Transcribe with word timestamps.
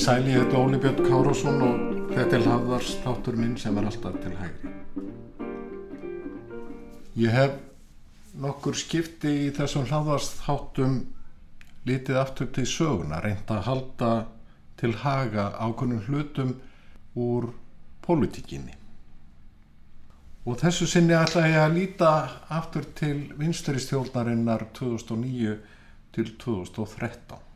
Sæli, 0.00 0.30
ég 0.32 0.40
heit 0.40 0.54
Óli 0.56 0.78
Björn 0.80 1.04
Kárásson 1.04 1.60
og 1.60 2.06
þetta 2.14 2.38
er 2.38 2.46
hafðars 2.48 2.94
þáttur 3.04 3.36
minn 3.36 3.52
sem 3.60 3.76
er 3.76 3.84
alltaf 3.90 4.14
til 4.22 4.32
hægri. 4.38 4.70
Ég 7.20 7.34
hef 7.36 7.58
nokkur 8.40 8.76
skipti 8.78 9.32
í 9.46 9.48
þessum 9.56 9.88
hafðars 9.90 10.30
þáttum 10.40 11.00
litið 11.88 12.20
aftur 12.20 12.50
til 12.54 12.66
söguna, 12.68 13.20
reynda 13.24 13.58
að 13.58 13.66
halda 13.68 14.12
til 14.80 14.94
haga 15.02 15.50
ákveðnum 15.60 16.04
hlutum 16.08 16.54
úr 17.20 17.50
pólitíkinni. 18.04 18.76
Og 20.48 20.56
þessu 20.62 20.88
sinni 20.88 21.14
ætla 21.16 21.44
ég 21.48 21.60
að 21.60 21.76
líta 21.76 22.14
aftur 22.48 22.88
til 22.96 23.28
vinsturistjórnarinnar 23.38 24.70
2009 24.76 25.60
til 26.16 26.34
2013 26.40 27.46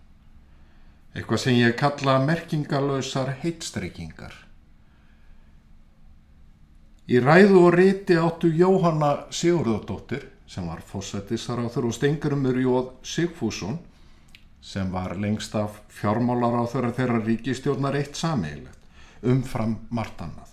eitthvað 1.15 1.41
sem 1.41 1.61
ég 1.61 1.77
kalla 1.79 2.19
merkingalösar 2.27 3.37
heitstreikingar. 3.45 4.35
Í 7.07 7.21
ræðu 7.21 7.61
og 7.69 7.75
riti 7.77 8.17
áttu 8.19 8.51
Jóhanna 8.51 9.29
Sigurðardóttir 9.35 10.25
sem 10.47 10.67
var 10.69 10.83
fósættisaráþur 10.85 11.89
og 11.89 11.95
stengurumur 11.97 12.59
Jóð 12.61 12.91
Sigfússon 13.03 13.79
sem 14.65 14.91
var 14.93 15.17
lengst 15.21 15.55
af 15.55 15.81
fjármálaráþur 15.93 16.91
þeirra 16.97 17.21
ríkistjórnar 17.25 17.97
eitt 17.99 18.17
sameigilegt 18.17 18.81
umfram 19.25 19.77
margt 19.91 20.21
annað. 20.21 20.51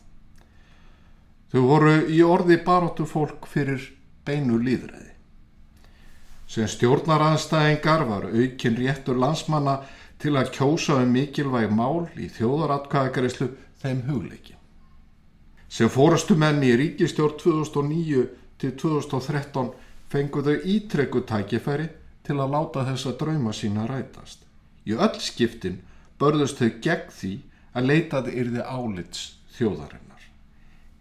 Þau 1.52 1.62
voru 1.68 1.96
í 2.08 2.22
orði 2.24 2.58
baróttu 2.64 3.06
fólk 3.08 3.48
fyrir 3.52 3.84
beinu 4.28 4.60
líðræði. 4.60 5.10
Sem 6.52 6.68
stjórnaraðstæðingar 6.68 8.06
var 8.08 8.28
aukinn 8.32 8.80
réttur 8.80 9.20
landsmanna 9.20 9.82
til 10.20 10.36
að 10.40 10.52
kjósa 10.56 11.00
um 11.02 11.12
mikilvæg 11.16 11.72
mál 11.76 12.08
í 12.20 12.28
þjóðaratkvæðagarislu 12.32 13.50
þeim 13.84 14.04
hugleiki. 14.08 14.56
Sem 15.72 15.90
fórastu 15.92 16.36
menn 16.36 16.60
í 16.68 16.74
ríkistjórn 16.76 17.40
2009 17.40 18.28
til 18.62 18.76
2013 18.78 19.72
fenguðu 20.12 20.58
ítrekku 20.76 21.24
tækifæri 21.28 21.88
til 22.26 22.38
að 22.38 22.54
láta 22.56 22.86
þessa 22.90 23.16
drauma 23.20 23.54
sína 23.56 23.88
rætast. 23.90 24.44
Í 24.86 24.94
öll 24.94 25.18
skiptin 25.22 25.82
börðust 26.22 26.62
þau 26.62 26.70
gegn 26.86 27.12
því 27.18 27.34
að 27.74 27.88
leitaði 27.90 28.34
yrði 28.44 28.66
álits 28.66 29.24
þjóðarinnar. 29.56 30.26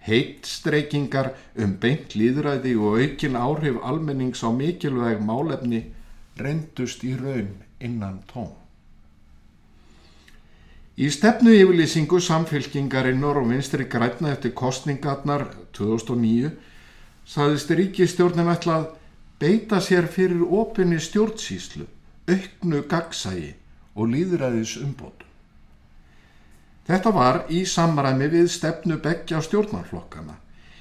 Heitt 0.01 0.49
streikingar 0.49 1.35
um 1.61 1.75
beint 1.81 2.17
líðræði 2.17 2.77
og 2.81 3.03
aukin 3.03 3.37
áhrif 3.37 3.81
almennings 3.85 4.45
á 4.47 4.49
mikilvæg 4.55 5.21
málefni 5.21 5.83
reyndust 6.41 7.05
í 7.05 7.13
raun 7.19 7.59
innan 7.81 8.23
tóm. 8.31 8.55
Í 11.01 11.09
stefnu 11.13 11.53
yfirlýsingu 11.57 12.19
samfélkingarinnar 12.21 13.39
og 13.41 13.49
vinstri 13.49 13.87
grætna 13.89 14.35
eftir 14.35 14.53
kostningarnar 14.57 15.47
2009 15.77 16.51
saðist 17.31 17.71
ríkistjórnin 17.71 18.51
ætlað 18.51 18.89
beita 19.41 19.79
sér 19.81 20.09
fyrir 20.11 20.43
ofinni 20.43 20.99
stjórnsýslu, 21.01 21.87
auknu 22.29 22.83
gagsægi 22.91 23.55
og 23.95 24.11
líðræðis 24.11 24.77
umbótu. 24.83 25.27
Þetta 26.91 27.13
var 27.15 27.45
í 27.55 27.63
samræmi 27.69 28.27
við 28.33 28.49
stefnu 28.51 28.99
begja 29.03 29.41
stjórnarflokkana. 29.47 30.37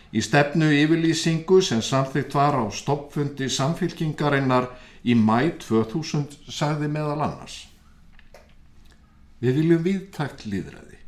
Í 0.10 0.24
stefnu 0.26 0.72
yfirlýsingu 0.74 1.60
sem 1.62 1.84
samþygt 1.86 2.34
var 2.34 2.58
á 2.58 2.66
stoppfundi 2.74 3.46
samfélkingarinnar 3.54 4.72
í 5.06 5.14
mæ 5.14 5.52
2000 5.62 6.50
sagði 6.50 6.90
meðal 6.90 7.20
annars. 7.28 7.60
Við 9.40 9.62
viljum 9.62 9.84
viðtækt 9.86 10.48
líðræði. 10.50 10.99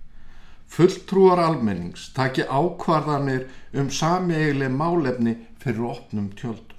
Fulltrúar 0.72 1.42
almennings 1.44 2.06
taki 2.16 2.46
ákvarðanir 2.48 3.48
um 3.76 3.90
samiðileg 3.92 4.72
málefni 4.72 5.34
fyrir 5.60 5.90
opnum 5.90 6.30
tjöldum. 6.32 6.78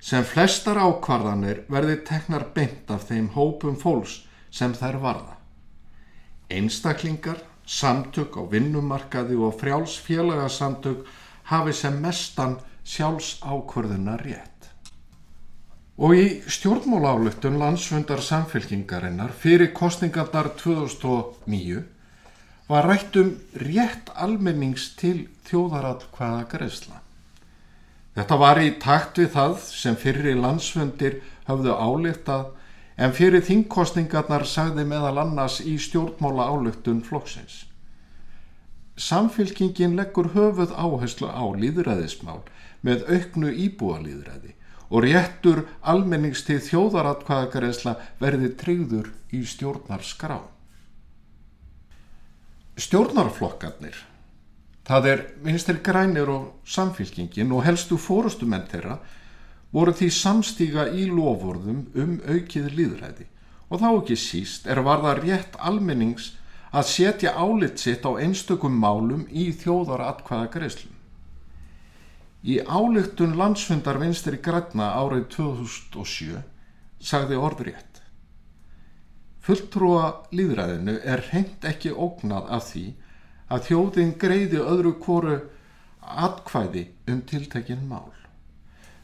Sem 0.00 0.24
flestar 0.24 0.78
ákvarðanir 0.80 1.66
verði 1.68 1.98
teknar 2.08 2.46
beint 2.54 2.88
af 2.88 3.04
þeim 3.10 3.28
hópum 3.34 3.76
fólks 3.76 4.22
sem 4.50 4.72
þær 4.72 4.96
varða. 5.02 5.34
Einstaklingar, 6.48 7.42
samtök 7.66 8.38
á 8.40 8.42
vinnumarkaði 8.48 9.36
og 9.44 9.58
frjálsfélagasamtök 9.60 11.04
hafi 11.50 11.74
sem 11.76 11.98
mestan 12.00 12.56
sjálfs 12.86 13.34
ákvarðuna 13.42 14.14
rétt. 14.22 14.70
Og 16.00 16.16
í 16.16 16.24
stjórnmálálugtun 16.48 17.58
landsfundar 17.60 18.24
samfélkingarinnar 18.24 19.36
fyrir 19.36 19.74
kostningarnar 19.76 20.54
2009 20.62 21.84
var 22.68 22.88
rætt 22.90 23.16
um 23.16 23.34
rétt 23.62 24.10
almennings 24.14 24.88
til 24.98 25.28
þjóðaratkvæða 25.46 26.46
greiðsla. 26.50 27.00
Þetta 28.16 28.38
var 28.40 28.58
í 28.58 28.70
takt 28.82 29.20
við 29.20 29.30
það 29.36 29.56
sem 29.68 29.96
fyrir 30.00 30.38
landsfundir 30.40 31.20
hafðu 31.46 31.76
álíktað 31.76 32.46
en 32.96 33.12
fyrir 33.14 33.44
þingkostningarnar 33.44 34.46
sagði 34.48 34.86
meðal 34.88 35.20
annars 35.22 35.60
í 35.60 35.76
stjórnmála 35.78 36.48
álugtun 36.48 37.04
flokksins. 37.04 37.66
Samfélkingin 38.96 39.94
leggur 39.98 40.32
höfuð 40.32 40.72
áherslu 40.72 41.28
á 41.28 41.44
líðræðismál 41.60 42.40
með 42.80 43.04
auknu 43.12 43.52
íbúalíðræði 43.52 44.56
og 44.88 45.04
réttur 45.04 45.66
almenningstið 45.84 46.64
þjóðaratkvæðakareysla 46.70 47.96
verði 48.22 48.54
tryggður 48.58 49.12
í 49.36 49.44
stjórnar 49.44 50.02
skrá. 50.06 50.40
Stjórnarflokkarnir, 52.76 53.94
það 54.84 55.06
er 55.08 55.20
vinstir 55.40 55.78
grænir 55.80 56.28
og 56.28 56.50
samfélkingin 56.68 57.54
og 57.56 57.62
helstu 57.64 57.96
fórustumenn 57.96 58.66
þeirra 58.68 58.98
voru 59.72 59.94
því 59.96 60.08
samstíga 60.12 60.84
í 60.92 61.06
lofórðum 61.08 61.86
um 61.96 62.12
aukið 62.28 62.68
líðræði 62.76 63.26
og 63.70 63.80
þá 63.80 63.88
ekki 63.94 64.18
síst 64.20 64.68
er 64.68 64.82
varða 64.84 65.14
rétt 65.22 65.56
almennings 65.56 66.34
að 66.68 66.88
setja 66.90 67.32
álit 67.32 67.80
sitt 67.80 68.04
á 68.04 68.12
einstökum 68.20 68.76
málum 68.76 69.24
í 69.32 69.48
þjóðaratkvæðakareyslu. 69.56 70.92
Í 72.44 72.60
álygtun 72.60 73.38
landsfundar 73.40 73.96
vinstri 74.04 74.36
græna 74.36 74.92
árið 75.00 75.30
2007 75.32 76.42
sagði 77.00 77.40
orðrétt. 77.40 77.95
Fulltrúa 79.46 80.06
líðræðinu 80.34 80.96
er 81.06 81.20
hreint 81.28 81.64
ekki 81.68 81.92
ógnað 81.94 82.48
af 82.56 82.64
því 82.72 82.86
að 83.46 83.66
þjóðin 83.68 84.14
greiði 84.18 84.62
öðru 84.62 84.92
kóru 85.02 85.36
atkvæði 86.02 86.86
um 87.12 87.20
tiltekinn 87.30 87.84
mál. 87.86 88.10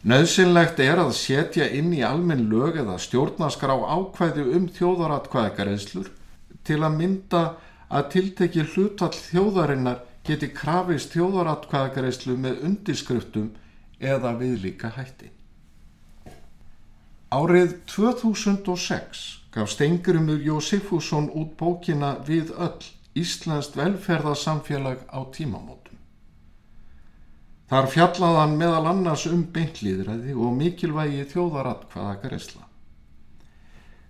Nauðsynlegt 0.02 0.80
er 0.82 0.98
að 0.98 1.12
setja 1.14 1.68
inn 1.70 1.92
í 1.94 2.00
almenn 2.02 2.48
lög 2.50 2.80
eða 2.82 2.96
stjórnaskar 2.98 3.70
á 3.70 3.78
ákvæði 4.02 4.46
um 4.58 4.64
þjóðaratkvæðakareyslur 4.74 6.08
til 6.66 6.78
að 6.82 6.96
mynda 6.96 7.42
að 7.86 8.08
tiltekið 8.16 8.74
hlutall 8.74 9.14
þjóðarinnar 9.14 10.00
geti 10.26 10.48
krafist 10.54 11.14
þjóðaratkvæðagreyslu 11.14 12.34
með 12.34 12.64
undiskriftum 12.66 13.52
eða 14.02 14.34
viðlíka 14.42 14.90
hætti. 14.96 15.30
Árið 17.30 17.78
2006 17.94 19.41
gaf 19.52 19.70
Stengurumur 19.70 20.40
Jósefusson 20.40 21.28
út 21.36 21.56
bókina 21.60 22.16
Við 22.24 22.54
öll 22.56 22.84
Íslandst 23.12 23.76
velferðarsamfélag 23.76 25.04
á 25.12 25.20
tímamótum. 25.28 25.98
Þar 27.68 27.88
fjallaðan 27.92 28.54
meðal 28.56 28.86
annars 28.88 29.26
um 29.28 29.42
beintlýðræði 29.52 30.32
og 30.32 30.54
mikilvægi 30.56 31.26
þjóðaratkvæðagreysla. 31.34 32.64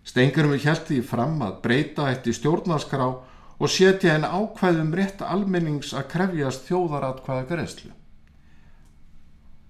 Stengurumur 0.07 0.63
held 0.63 0.87
því 0.87 1.01
fram 1.07 1.43
að 1.43 1.59
breyta 1.67 2.07
í 2.15 2.35
stjórnarskrá 2.39 3.09
og 3.11 3.71
setja 3.71 4.15
en 4.15 4.27
ákvæðum 4.27 4.95
rétt 4.95 5.23
almennings 5.27 5.91
að 5.95 6.09
krefjast 6.15 6.71
þjóðaratkvæða 6.71 7.49
greiðslu. 7.51 7.91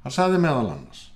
Hann 0.04 0.16
sagði 0.20 0.44
meðal 0.44 0.68
annars 0.74 1.11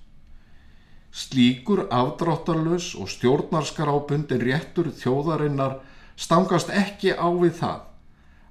Slíkur 1.17 1.87
afdráttarlaus 1.89 2.91
og 3.01 3.09
stjórnarskarábundi 3.09 4.37
réttur 4.37 4.91
þjóðarinnar 4.93 5.79
stangast 6.13 6.69
ekki 6.69 7.15
á 7.17 7.25
við 7.33 7.55
það 7.61 7.87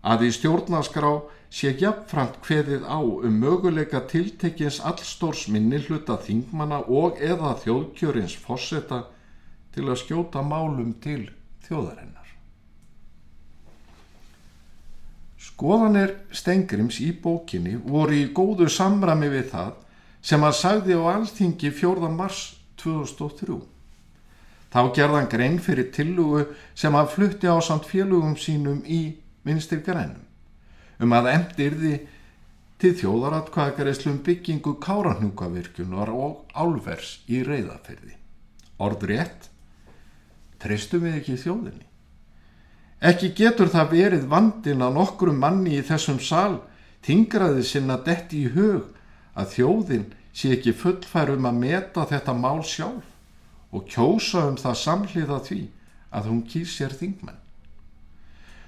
að 0.06 0.24
í 0.26 0.30
stjórnaskrá 0.34 1.12
sé 1.50 1.72
jafnframt 1.78 2.40
hveðið 2.42 2.82
á 2.86 2.98
um 2.98 3.38
möguleika 3.42 4.02
tiltekins 4.10 4.80
allstórs 4.82 5.46
minnilhuta 5.50 6.18
þingmanna 6.26 6.82
og 6.90 7.22
eða 7.22 7.54
þjóðkjörins 7.62 8.36
fósetta 8.42 9.04
til 9.74 9.86
að 9.86 10.00
skjóta 10.02 10.42
málum 10.42 10.94
til 11.02 11.28
þjóðarinnar. 11.66 12.26
Skoðanir 15.46 16.16
Stengrims 16.34 16.98
í 17.00 17.12
bókinni 17.14 17.78
voru 17.78 18.18
í 18.18 18.28
góðu 18.34 18.68
samrami 18.72 19.30
við 19.32 19.50
það 19.54 19.74
sem 20.26 20.42
hann 20.42 20.56
sagði 20.56 20.98
á 20.98 21.02
alþingi 21.14 21.70
4. 21.70 22.10
mars 22.10 22.55
2003. 22.86 23.58
Þá 24.72 24.80
gerðan 24.96 25.28
grein 25.30 25.58
fyrir 25.62 25.90
tillugu 25.94 26.46
sem 26.74 26.94
hann 26.94 27.10
flutti 27.10 27.50
á 27.50 27.56
samt 27.64 27.86
félugum 27.90 28.34
sínum 28.38 28.82
í 28.86 29.16
vinstir 29.46 29.82
grænum 29.84 30.24
um 31.02 31.12
að 31.12 31.30
emdirði 31.32 31.96
til 32.80 32.92
þjóðaratkvæðagareislum 33.00 34.20
byggingu 34.24 34.76
káranhjúkavirkjunar 34.84 36.12
og 36.12 36.44
álvers 36.52 37.18
í 37.28 37.40
reyðaferði. 37.44 38.14
Orðrétt, 38.80 39.48
treystum 40.60 41.06
við 41.06 41.20
ekki 41.20 41.38
þjóðinni. 41.40 41.86
Ekki 43.00 43.32
getur 43.36 43.70
það 43.72 43.92
verið 43.92 44.28
vandin 44.28 44.84
að 44.84 44.96
nokkrum 44.96 45.40
manni 45.40 45.76
í 45.78 45.84
þessum 45.84 46.20
sal 46.20 46.60
tingraði 47.04 47.64
sinna 47.64 47.96
detti 48.04 48.44
í 48.44 48.52
hug 48.52 48.92
að 49.36 49.52
þjóðin 49.56 50.06
sé 50.36 50.52
ekki 50.52 50.74
fullfærum 50.76 51.48
að 51.48 51.60
meta 51.62 52.04
þetta 52.10 52.34
mál 52.36 52.60
sjálf 52.66 53.72
og 53.72 53.86
kjósa 53.88 54.44
um 54.50 54.58
það 54.60 54.78
samhliða 54.82 55.38
því 55.48 55.62
að 56.16 56.28
hún 56.30 56.42
kýr 56.50 56.68
sér 56.68 56.92
þingmenn. 56.96 57.40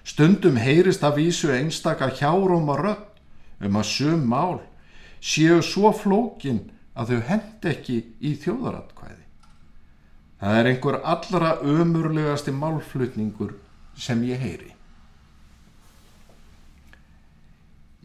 Stundum 0.08 0.56
heyrist 0.56 1.04
að 1.04 1.20
vísu 1.20 1.52
einstaka 1.52 2.08
hjárum 2.16 2.70
að 2.72 2.82
rödd 2.86 3.66
um 3.68 3.76
að 3.76 3.88
sum 3.90 4.24
mál 4.30 4.62
séu 5.20 5.60
svo 5.64 5.92
flókin 5.92 6.64
að 6.96 7.12
þau 7.12 7.20
hend 7.28 7.68
ekki 7.72 7.98
í 8.24 8.32
þjóðaratkvæði. 8.40 9.24
Það 10.40 10.58
er 10.58 10.70
einhver 10.72 11.00
allra 11.12 11.52
ömurlegasti 11.60 12.54
málflutningur 12.54 13.56
sem 13.98 14.22
ég 14.24 14.40
heyri. 14.40 14.72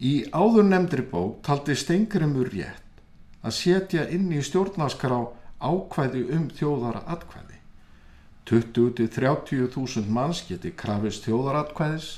Í 0.04 0.14
áður 0.34 0.66
nefndri 0.68 1.04
bók 1.08 1.38
taldi 1.46 1.76
Stengrimur 1.78 2.50
rétt 2.52 2.83
að 3.44 3.56
setja 3.58 4.06
inn 4.08 4.30
í 4.32 4.40
stjórnaskrá 4.44 5.20
ákvæði 5.60 6.24
um 6.34 6.48
þjóðaratkvæði. 6.56 7.58
20-30.000 8.48 10.10
manns 10.12 10.42
geti 10.48 10.72
krafist 10.76 11.24
þjóðaratkvæðis, 11.28 12.08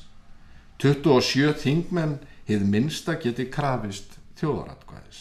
27 0.82 1.54
þingmenn 1.62 2.18
hið 2.48 2.66
minsta 2.70 3.16
geti 3.22 3.46
krafist 3.50 4.18
þjóðaratkvæðis. 4.40 5.20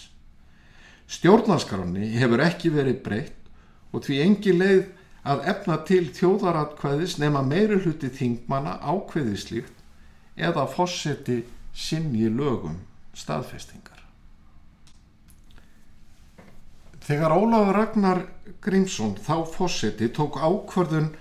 Stjórnarskráni 1.15 2.15
hefur 2.17 2.41
ekki 2.45 2.71
verið 2.73 3.01
breytt 3.05 3.49
og 3.93 4.05
því 4.05 4.21
engi 4.25 4.55
leið 4.55 4.85
að 5.25 5.45
efna 5.53 5.77
til 5.87 6.03
þjóðaratkvæðis 6.13 7.17
nema 7.21 7.41
meiri 7.45 7.79
hluti 7.81 8.11
þingmanna 8.13 8.77
ákveði 8.81 9.37
slíkt 9.41 9.83
eða 10.35 10.65
fósetti 10.69 11.43
sinni 11.73 12.29
lögum 12.29 12.81
staðfestingar. 13.15 14.04
Þegar 17.05 17.35
Ólafur 17.37 17.75
Ragnar 17.77 18.19
Grímsson 18.65 19.11
þá 19.21 19.45
fósetti 19.45 20.07
tók 20.09 20.39
ákvörðun 20.41 21.11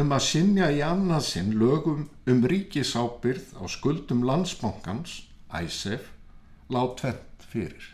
um 0.00 0.14
að 0.16 0.22
sinja 0.24 0.70
í 0.72 0.78
annarsinn 0.80 1.50
lögum 1.60 2.06
um 2.32 2.40
ríkisábyrð 2.48 3.50
á 3.60 3.68
skuldum 3.68 4.22
landsbankans, 4.24 5.26
ISEF, 5.52 6.06
lág 6.72 6.96
tvent 6.96 7.44
fyrir. 7.50 7.90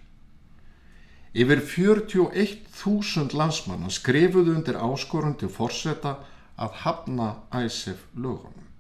Yfir 1.35 1.65
41.000 1.73 3.35
landsmanna 3.35 3.91
skrifuðu 3.91 4.55
undir 4.55 4.79
áskorun 4.79 5.35
til 5.43 5.51
fórseta 5.51 6.21
að 6.55 6.79
hafna 6.85 7.33
ISEF 7.65 8.07
lögunum. 8.15 8.71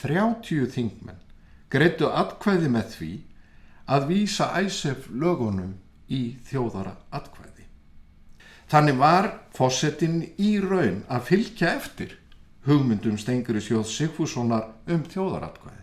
30 0.00 0.72
þingmenn 0.72 1.20
greitu 1.68 2.08
atkvæði 2.08 2.72
með 2.72 2.90
því 2.96 3.12
að 3.92 4.08
vísa 4.08 4.48
ISEF 4.64 5.12
lögunum 5.12 5.81
í 6.12 6.22
þjóðara 6.48 6.96
atkvæði. 7.14 7.68
Þannig 8.72 8.98
var 9.00 9.28
fósettin 9.56 10.22
í 10.40 10.56
raun 10.62 11.02
að 11.12 11.26
fylgja 11.28 11.74
eftir 11.76 12.16
hugmyndum 12.66 13.18
Stengri 13.20 13.60
Sjóð 13.60 13.88
Sigfússonar 13.90 14.68
um 14.88 15.02
þjóðaratkvæði. 15.12 15.82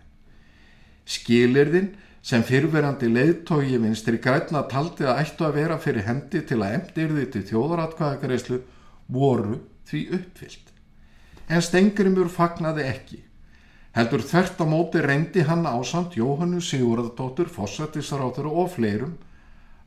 Skilirðin 1.09 1.91
sem 2.25 2.43
fyrverandi 2.45 3.09
leiðtói 3.11 3.77
vinstri 3.81 4.19
græna 4.21 4.63
taldi 4.71 5.07
að 5.07 5.21
ættu 5.23 5.47
að 5.47 5.55
vera 5.59 5.77
fyrir 5.81 6.07
hendi 6.07 6.41
til 6.45 6.59
að 6.63 6.75
emdirði 6.79 7.25
til 7.33 7.45
þjóðaratkvæðakareyslu 7.51 8.59
voru 9.09 9.61
því 9.89 10.03
uppfyllt. 10.19 10.67
En 11.49 11.63
Stengrimur 11.65 12.29
fagnaði 12.29 12.85
ekki. 12.85 13.23
Heldur 13.97 14.21
þvert 14.21 14.59
á 14.61 14.65
móti 14.69 15.01
reyndi 15.01 15.43
hann 15.47 15.65
ásand 15.65 16.13
Jóhannu 16.17 16.61
Sigurðardóttur, 16.61 17.49
fósettisarátur 17.49 18.51
og 18.51 18.69
fleirum 18.75 19.17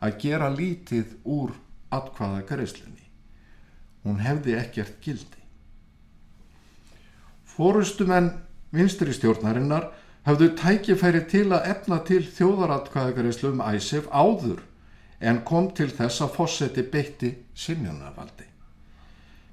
að 0.03 0.19
gera 0.25 0.51
lítið 0.51 1.15
úr 1.25 1.55
atkvaða 1.95 2.43
greiðslunni. 2.49 3.07
Hún 4.03 4.19
hefði 4.25 4.57
ekkert 4.59 4.99
gildi. 5.05 5.43
Fórustumenn 7.53 8.33
vinstri 8.73 9.15
stjórnarinnar 9.15 9.91
hafðu 10.27 10.53
tækifæri 10.59 11.23
til 11.31 11.49
að 11.53 11.69
efna 11.75 11.99
til 12.09 12.23
þjóðaratkvæðagreyslu 12.39 13.53
um 13.53 13.63
æsef 13.67 14.09
áður 14.11 14.63
en 15.23 15.43
kom 15.47 15.69
til 15.77 15.91
þess 15.93 16.25
að 16.25 16.35
fósetti 16.39 16.83
beitti 16.83 17.35
sinjanavaldi. 17.55 18.49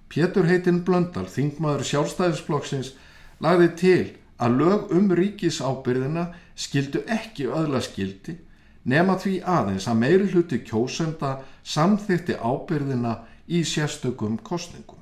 Pétur 0.09 0.47
heitinn 0.49 0.81
Blöndal, 0.85 1.27
þingmaður 1.29 1.85
sjálfstæðisflokksins, 1.85 2.95
lagði 3.43 3.69
til 3.77 4.05
að 4.41 4.55
lög 4.61 4.93
um 4.95 5.11
ríkisábyrðina 5.13 6.29
skildu 6.57 7.03
ekki 7.05 7.45
öðla 7.53 7.83
skildi 7.85 8.39
nema 8.83 9.17
því 9.19 9.39
aðeins 9.43 9.87
að 9.89 9.99
meiri 10.03 10.29
hluti 10.31 10.61
kjósenda 10.63 11.39
samþýtti 11.63 12.37
ábyrðina 12.39 13.15
í 13.47 13.63
sérstökum 13.65 14.37
kostningum. 14.43 14.99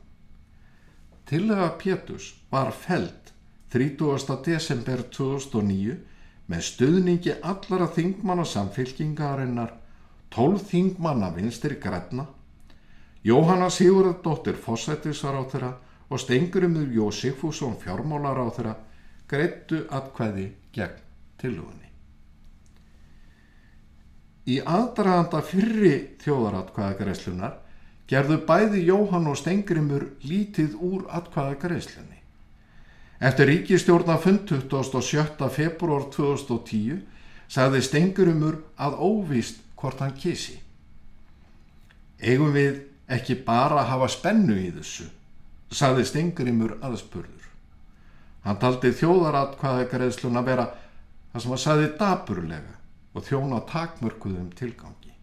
Tillega 1.28 1.70
Pétus 1.78 2.34
var 2.52 2.72
feld 2.72 3.34
30. 3.74 4.38
desember 4.46 5.04
2009 5.12 5.98
með 6.48 6.62
stuðningi 6.64 7.34
allara 7.44 7.90
þingmanna 7.92 8.46
samfélkingarinnar, 8.48 9.74
12 10.32 10.64
þingmanna 10.72 11.34
vinstir 11.36 11.76
græna, 11.84 12.28
Jóhanna 13.28 13.68
Sigurðardóttir 13.70 14.56
fósættisaráþura 14.56 15.74
og 16.10 16.20
Stengurumur 16.20 16.88
Jósifússon 16.96 17.76
fjármálaráþura 17.82 18.78
greittu 19.28 19.84
atkvæði 19.92 20.54
gegn 20.72 21.04
tilugunni. 21.42 21.87
Í 24.48 24.62
aðdraganda 24.64 25.42
fyrri 25.44 25.96
þjóðaratkvæðagreislunar 26.24 27.58
gerðu 28.08 28.38
bæði 28.48 28.86
Jóhann 28.88 29.28
og 29.28 29.36
Stengrimur 29.42 30.06
lítið 30.24 30.78
úr 30.80 31.04
atkvæðagreislunni. 31.18 32.22
Eftir 33.20 33.50
ríkistjórna 33.52 34.16
27. 34.24 35.50
februar 35.52 36.08
2010 36.14 37.02
sagði 37.52 37.82
Stengrimur 37.84 38.62
að 38.80 38.96
óvist 39.04 39.60
hvort 39.76 40.00
hann 40.00 40.16
kísi. 40.16 40.56
Eigum 42.24 42.56
við 42.56 42.86
ekki 43.12 43.36
bara 43.44 43.82
að 43.82 43.92
hafa 43.92 44.10
spennu 44.16 44.56
í 44.62 44.72
þessu, 44.72 45.10
sagði 45.76 46.08
Stengrimur 46.08 46.78
aðspurður. 46.80 47.52
Hann 48.48 48.64
taldi 48.64 48.96
þjóðaratkvæðagreislun 48.96 50.40
að 50.40 50.52
vera 50.54 50.72
það 51.34 51.44
sem 51.44 51.58
að 51.58 51.64
sagði 51.66 51.94
daburlega 52.00 52.78
og 53.18 53.26
þjóna 53.26 53.64
takmörkuðum 53.66 54.52
tilgangi. 54.58 55.16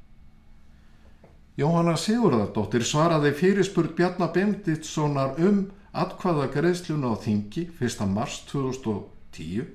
Jóhanna 1.55 1.95
Sigurðardóttir 1.95 2.83
svaraði 2.83 3.31
fyrirspurt 3.39 3.95
Bjarnar 3.95 4.33
Benditssonar 4.35 5.37
um 5.39 5.69
atkvaða 5.95 6.49
greiðsluna 6.51 7.13
á 7.15 7.17
þingi 7.23 7.69
1. 7.79 8.03
mars 8.11 8.41
2010 8.51 9.69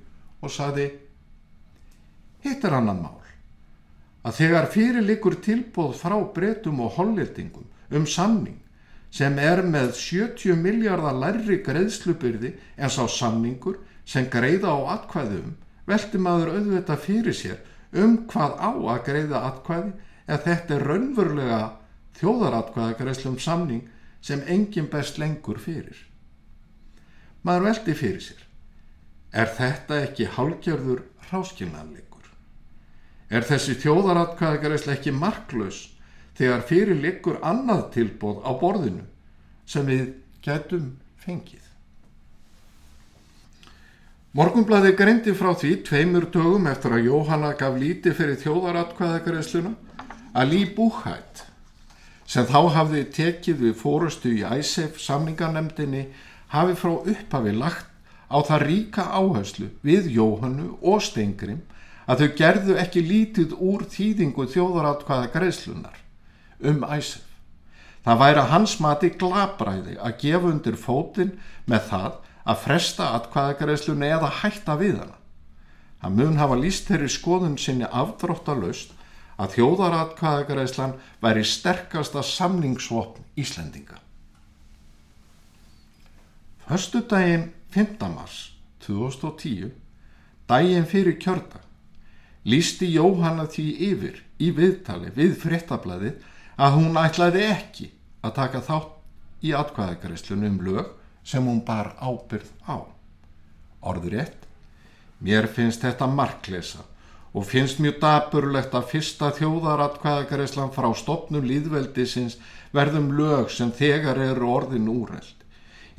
og 0.43 0.51
saði 0.51 0.89
Hitt 2.43 2.67
er 2.67 2.75
annan 2.75 2.99
mál 3.03 3.15
að 4.27 4.35
þegar 4.35 4.67
fyrirlikur 4.73 5.37
tilbóð 5.43 5.93
frá 6.01 6.17
breytum 6.35 6.81
og 6.83 6.97
hollildingum 6.97 7.67
um 7.95 8.07
samning 8.07 8.59
sem 9.15 9.39
er 9.39 9.63
með 9.63 9.93
70 9.95 10.59
miljardar 10.59 11.15
lærri 11.15 11.61
greiðslubyrði 11.63 12.51
en 12.75 12.91
sá 12.91 13.07
samningur 13.07 13.79
sem 14.03 14.27
greiða 14.27 14.75
á 14.75 14.99
atkvæðum 14.99 15.55
velti 15.87 16.19
maður 16.21 16.57
auðvitað 16.57 17.03
fyrir 17.07 17.37
sér 17.39 17.63
um 17.93 18.17
hvað 18.29 18.57
á 18.61 18.71
að 18.71 19.03
greiða 19.07 19.43
atkvæði 19.49 19.93
eða 20.27 20.43
þetta 20.45 20.75
er 20.75 20.85
raunverulega 20.89 21.61
þjóðaratkvæðagreiðslum 22.19 23.39
samning 23.41 23.87
sem 24.21 24.43
engin 24.47 24.89
best 24.91 25.17
lengur 25.21 25.59
fyrir. 25.61 25.97
Maður 27.43 27.69
veldi 27.69 27.95
fyrir 27.95 28.23
sér. 28.23 28.43
Er 29.31 29.49
þetta 29.55 30.01
ekki 30.07 30.27
hálgjörður 30.35 31.03
ráskilnaðleikur? 31.29 32.27
Er 33.29 33.45
þessi 33.45 33.77
þjóðaratkvæðagarisla 33.83 34.97
ekki 34.97 35.13
marklaus 35.15 35.85
þegar 36.37 36.65
fyrir 36.67 36.99
liggur 36.99 37.39
annað 37.45 37.87
tilbóð 37.95 38.43
á 38.43 38.51
borðinu 38.59 39.05
sem 39.69 39.85
við 39.85 40.13
getum 40.45 40.95
fengið? 41.21 41.68
Morgunblæði 44.37 44.91
greindi 44.93 45.31
frá 45.33 45.55
því 45.57 45.69
tveimur 45.87 46.27
dögum 46.29 46.67
eftir 46.69 46.93
að 46.93 47.07
Jóhanna 47.07 47.47
gaf 47.57 47.77
líti 47.81 48.11
fyrir 48.13 48.35
þjóðaratkvæðagarisluna 48.43 49.71
að 50.37 50.51
Lý 50.51 50.59
Búhætt 50.75 51.41
sem 52.29 52.45
þá 52.45 52.59
hafði 52.75 53.01
tekið 53.15 53.63
við 53.63 53.73
fórustu 53.79 54.35
í 54.35 54.43
æsef 54.45 54.99
samningarnemdini 55.01 56.03
hafi 56.53 56.77
frá 56.77 56.93
upphafi 56.99 57.55
lagt 57.57 57.89
á 58.29 58.37
það 58.45 58.67
ríka 58.67 59.07
áherslu 59.09 59.71
við 59.81 60.13
Jóhannu 60.19 60.77
og 60.77 61.01
Steingrim 61.01 61.65
að 62.05 62.21
þau 62.21 62.29
gerðu 62.43 62.77
ekki 62.85 63.05
lítið 63.09 63.57
úr 63.57 63.89
þýðingu 63.89 64.45
þjóðaratkvæða 64.53 65.33
greiðslunar 65.33 65.97
um 66.69 66.85
æsef. 66.85 67.25
Það 68.05 68.21
væri 68.21 68.45
að 68.45 68.51
hans 68.53 68.77
mati 68.77 69.09
glabræði 69.09 69.97
að 69.97 70.17
gefa 70.21 70.53
undir 70.53 70.77
fótinn 70.77 71.39
með 71.65 71.87
það 71.89 72.25
að 72.49 72.61
fresta 72.63 73.11
atkvæðagreiðslunni 73.19 74.09
eða 74.09 74.29
hætta 74.41 74.75
við 74.79 75.01
hana. 75.03 75.17
Það 75.99 76.15
mun 76.17 76.39
hafa 76.39 76.57
líst 76.57 76.87
þeirri 76.89 77.09
skoðun 77.11 77.57
sinni 77.59 77.87
afdróttalust 77.87 78.95
að 79.39 79.55
þjóðaratkvæðagreislan 79.57 80.95
væri 81.23 81.43
sterkasta 81.47 82.23
samningsvopn 82.25 83.25
Íslendinga. 83.39 83.99
Höstu 86.69 87.01
daginn 87.09 87.49
5. 87.73 87.97
mars 88.13 88.39
2010, 88.85 89.71
daginn 90.49 90.87
fyrir 90.89 91.17
kjördag, 91.21 91.63
lísti 92.45 92.89
Jóhanna 92.93 93.45
því 93.49 93.67
yfir 93.89 94.21
í 94.39 94.51
viðtali 94.55 95.11
við 95.15 95.35
fréttablaði 95.41 96.13
að 96.59 96.77
hún 96.77 96.99
ætlaði 96.99 97.43
ekki 97.49 97.89
að 98.25 98.35
taka 98.39 98.63
þátt 98.65 99.45
í 99.45 99.53
atkvæðagreislunum 99.55 100.55
um 100.55 100.63
lög 100.67 100.95
sem 101.29 101.45
hún 101.45 101.61
bar 101.65 101.93
ábyrð 102.01 102.49
á. 102.65 102.81
Orður 103.85 104.15
ett, 104.25 104.47
mér 105.21 105.47
finnst 105.53 105.85
þetta 105.85 106.07
marklesa 106.09 106.81
og 107.33 107.45
finnst 107.45 107.77
mjög 107.83 107.99
daburlegt 108.01 108.73
að 108.73 108.87
fyrsta 108.93 109.29
þjóðaratkvæðagarislan 109.37 110.71
frá 110.73 110.89
stopnum 110.97 111.45
líðveldisins 111.45 112.39
verðum 112.73 113.11
lög 113.17 113.51
sem 113.53 113.69
þegar 113.69 114.17
eru 114.23 114.49
orðin 114.49 114.89
úreld. 114.89 115.37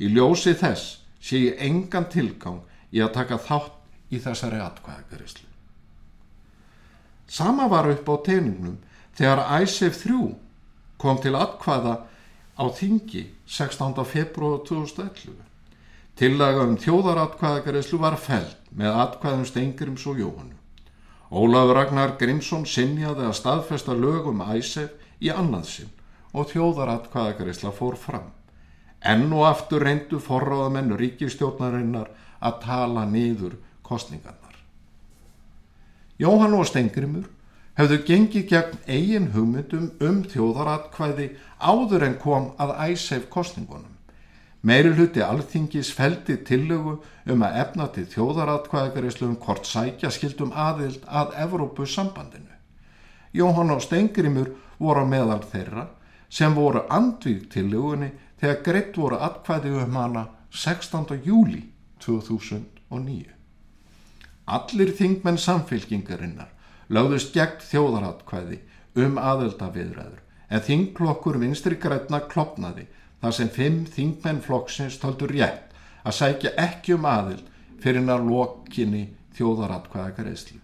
Í 0.01 0.11
ljósi 0.11 0.53
þess 0.59 0.97
sé 1.23 1.45
ég 1.45 1.63
engan 1.63 2.09
tilgang 2.11 2.59
í 2.91 2.99
að 2.99 3.15
taka 3.15 3.39
þátt 3.39 4.11
í 4.11 4.19
þessari 4.19 4.59
atkvæðagarislu. 4.59 5.47
Sama 7.31 7.69
var 7.71 7.87
upp 7.87 8.09
á 8.11 8.15
teiningnum 8.27 8.79
þegar 9.15 9.45
ISF 9.61 10.01
3 10.03 10.33
kom 10.99 11.21
til 11.23 11.37
atkvæða 11.39 11.93
á 12.61 12.65
þingi 12.69 13.23
16. 13.49 14.05
februar 14.05 14.61
2011. 14.67 15.33
Tillaga 16.15 16.65
um 16.67 16.75
þjóðaratkvæðagarislu 16.77 17.97
var 18.03 18.17
feld 18.21 18.53
með 18.77 18.97
atkvæðum 19.05 19.47
Steingrims 19.49 20.05
og 20.05 20.19
Jóhannu. 20.21 20.57
Ólafur 21.31 21.79
Ragnar 21.79 22.13
Grímsson 22.19 22.67
sinjaði 22.67 23.25
að 23.25 23.37
staðfesta 23.39 23.95
lögum 23.97 24.43
æsef 24.45 24.93
í 25.23 25.31
annaðsinn 25.33 25.89
og 26.37 26.51
þjóðaratkvæðagarisla 26.51 27.73
fór 27.73 27.97
fram. 27.97 28.29
Enn 29.01 29.31
og 29.33 29.47
aftur 29.47 29.81
reyndu 29.81 30.19
forráðamennu 30.21 30.99
ríkistjórnarinnar 30.99 32.11
að 32.37 32.59
tala 32.61 33.07
niður 33.09 33.57
kostningarnar. 33.81 34.59
Jóhann 36.21 36.53
og 36.53 36.67
Stengrimur 36.69 37.25
hefðu 37.79 37.97
gengið 38.07 38.47
gegn 38.51 38.79
eigin 38.87 39.31
hugmyndum 39.35 39.87
um 40.03 40.21
þjóðaratkvæði 40.27 41.27
áður 41.59 42.05
en 42.07 42.17
kom 42.19 42.51
að 42.61 42.75
æsef 42.89 43.29
kostningunum. 43.31 43.97
Meiri 44.61 44.91
hluti 44.93 45.23
alþingis 45.25 45.89
feldi 45.97 46.35
tillögu 46.45 46.99
um 47.33 47.45
að 47.47 47.55
efna 47.63 47.87
til 47.95 48.05
þjóðaratkvæðagarislu 48.11 49.31
um 49.31 49.39
hvort 49.41 49.65
sækja 49.65 50.11
skildum 50.13 50.51
aðild 50.53 51.07
að 51.07 51.33
Evrópu 51.45 51.87
sambandinu. 51.89 52.51
Jóhann 53.33 53.73
og 53.73 53.81
Stengrimur 53.81 54.51
voru 54.77 55.07
meðal 55.07 55.41
þeirra 55.49 55.87
sem 56.29 56.53
voru 56.55 56.83
andvíð 56.91 57.47
tillögunni 57.55 58.11
þegar 58.41 58.63
greitt 58.67 58.97
voru 58.97 59.17
atkvæði 59.17 59.73
um 59.81 59.97
hana 59.97 60.27
16. 60.51 61.21
júli 61.25 61.63
2009. 62.03 63.31
Allir 64.51 64.91
þingmenn 64.97 65.39
samfélkingarinnar 65.39 66.51
lögðust 66.91 67.33
gegn 67.35 67.61
þjóðaratkvæði 67.69 68.59
um 69.01 69.19
aðildaviðræður 69.21 70.19
en 70.51 70.65
þingklokkur 70.67 71.39
vinstri 71.39 71.77
grætna 71.79 72.19
klopnaði 72.31 72.87
þar 73.21 73.37
sem 73.37 73.51
fimm 73.53 73.85
þingmenn 73.87 74.41
flokksins 74.43 74.97
töldur 75.01 75.31
rétt 75.31 75.71
að 76.03 76.17
sækja 76.17 76.55
ekki 76.59 76.97
um 76.97 77.07
aðild 77.07 77.47
fyrir 77.81 78.09
að 78.11 78.27
lokinni 78.27 79.05
þjóðaratkvæðagareyslu. 79.37 80.59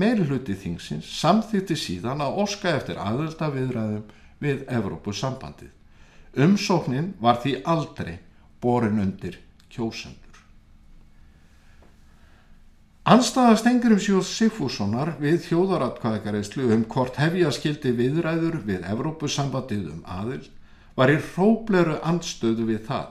Meiri 0.00 0.24
hluti 0.24 0.54
þingsins 0.56 1.10
samþýtti 1.18 1.76
síðan 1.76 2.22
að 2.24 2.40
oska 2.44 2.72
eftir 2.78 3.00
aðilda 3.02 3.50
viðræðum 3.52 4.04
við 4.40 4.64
Evrópusambandið. 4.70 5.70
Umsóknin 6.40 7.12
var 7.20 7.40
því 7.42 7.56
aldrei 7.66 8.18
borin 8.62 9.02
undir 9.02 9.40
kjósendur. 9.68 10.29
Anstaða 13.10 13.56
Stengurum 13.58 13.98
Sjóð 13.98 14.20
Sigfússonar 14.22 15.08
við 15.18 15.40
þjóðaratkvæðagareyslu 15.48 16.68
um 16.70 16.84
hvort 16.92 17.16
hefja 17.18 17.48
skildi 17.50 17.90
viðræður 17.98 18.60
við 18.68 18.84
Evrópusambandið 18.86 19.88
um 19.90 20.04
aðild 20.06 20.46
var 20.94 21.10
í 21.10 21.16
hrópleru 21.32 21.96
andstöðu 22.06 22.68
við 22.68 22.84
það 22.86 23.08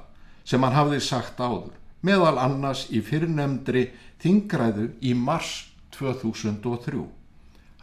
sem 0.48 0.63
hann 0.63 0.77
hafði 0.77 1.01
sagt 1.03 1.44
áður, 1.44 1.75
meðal 2.00 2.39
annars 2.46 2.86
í 2.96 3.03
fyrrnemdri 3.03 3.89
þingræðu 4.24 4.88
í 5.03 5.12
mars 5.20 5.51
2003. 6.00 7.03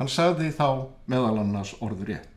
Hann 0.01 0.09
sagði 0.09 0.49
þá 0.57 0.89
meðal 1.13 1.37
annars 1.45 1.77
orður 1.85 2.15
rétt. 2.15 2.35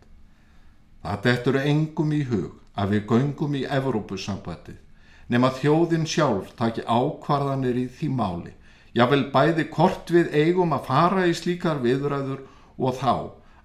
Það 1.07 1.25
dettur 1.29 1.63
engum 1.63 2.11
í 2.19 2.25
hug 2.27 2.59
að 2.75 2.97
við 2.97 3.07
göngum 3.15 3.55
í 3.55 3.63
Evrópusambandið 3.79 4.83
nema 5.31 5.55
þjóðin 5.55 6.07
sjálf 6.09 6.51
taki 6.59 6.83
ákvarðanir 6.83 7.79
í 7.79 7.87
því 7.87 8.15
máli. 8.19 8.58
Jável 8.97 9.25
bæði 9.33 9.67
kort 9.69 10.09
við 10.13 10.33
eigum 10.33 10.73
að 10.73 10.87
fara 10.89 11.27
í 11.29 11.35
slíkar 11.37 11.81
viðræður 11.83 12.41
og 12.77 12.97
þá 12.97 13.13